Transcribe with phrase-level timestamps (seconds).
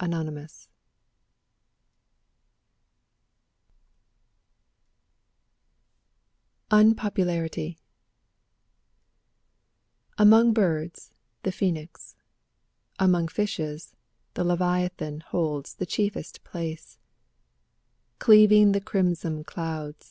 [0.00, 0.48] Anon 1
[6.68, 7.76] 1 UNPOPULARITY
[10.16, 11.10] Among birds
[11.42, 12.16] the phoenix,
[12.98, 13.94] among fishes
[14.32, 16.98] the leviathan holds the chiefest place;
[18.18, 20.06] Cleaving the crimson clouds.